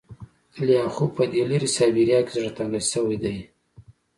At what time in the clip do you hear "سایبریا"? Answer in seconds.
1.75-2.19